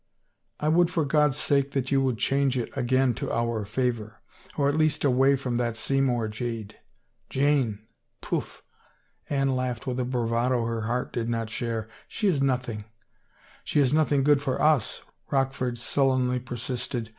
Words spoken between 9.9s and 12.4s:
a bravado her heart did not share." She